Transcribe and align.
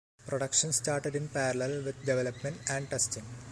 Production 0.25 0.73
started 0.73 1.15
in 1.15 1.27
parallel 1.27 1.83
with 1.83 2.03
development 2.03 2.57
and 2.67 2.89
testing. 2.89 3.23